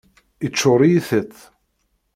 Iččuṛ-iyi 0.45 1.01
tiṭ. 1.07 1.37